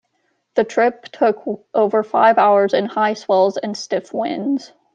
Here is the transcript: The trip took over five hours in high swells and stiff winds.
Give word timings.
The 0.55 0.63
trip 0.63 1.03
took 1.09 1.43
over 1.75 2.01
five 2.01 2.39
hours 2.39 2.73
in 2.73 2.87
high 2.87 3.13
swells 3.13 3.57
and 3.57 3.77
stiff 3.77 4.11
winds. 4.11 4.73